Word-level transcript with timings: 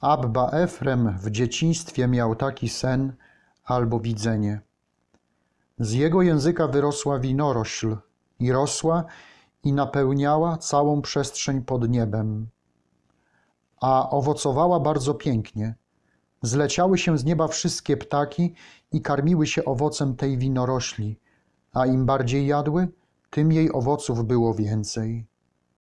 Abba 0.00 0.50
Efrem 0.50 1.18
w 1.18 1.30
dzieciństwie 1.30 2.08
miał 2.08 2.34
taki 2.34 2.68
sen 2.68 3.12
albo 3.64 4.00
widzenie. 4.00 4.60
Z 5.78 5.92
jego 5.92 6.22
języka 6.22 6.68
wyrosła 6.68 7.18
winorośl 7.18 7.96
i 8.40 8.52
rosła 8.52 9.04
i 9.64 9.72
napełniała 9.72 10.56
całą 10.56 11.02
przestrzeń 11.02 11.62
pod 11.62 11.88
niebem, 11.88 12.48
a 13.80 14.10
owocowała 14.10 14.80
bardzo 14.80 15.14
pięknie. 15.14 15.74
Zleciały 16.42 16.98
się 16.98 17.18
z 17.18 17.24
nieba 17.24 17.48
wszystkie 17.48 17.96
ptaki 17.96 18.54
i 18.92 19.02
karmiły 19.02 19.46
się 19.46 19.64
owocem 19.64 20.16
tej 20.16 20.38
winorośli, 20.38 21.20
a 21.72 21.86
im 21.86 22.06
bardziej 22.06 22.46
jadły, 22.46 22.88
tym 23.30 23.52
jej 23.52 23.72
owoców 23.72 24.24
było 24.24 24.54
więcej. 24.54 25.26